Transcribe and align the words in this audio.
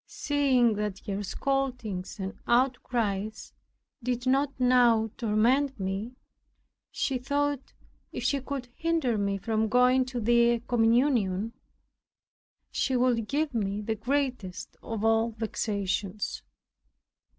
Seeing 0.07 0.73
that 0.77 0.97
her 1.05 1.21
scoldings 1.23 2.17
and 2.19 2.35
outcries 2.47 3.53
did 4.01 4.25
not 4.25 4.51
now 4.59 5.11
torment 5.15 5.79
me, 5.79 6.15
she 6.89 7.19
thought, 7.19 7.73
if 8.11 8.23
she 8.23 8.41
could 8.41 8.69
hinder 8.75 9.15
me 9.15 9.37
from 9.37 9.69
going 9.69 10.05
to 10.05 10.19
the 10.19 10.59
communion, 10.67 11.53
she 12.71 12.95
would 12.95 13.27
give 13.27 13.53
me 13.53 13.79
the 13.79 13.93
greatest 13.93 14.75
of 14.81 15.05
all 15.05 15.33
vexations. 15.37 16.41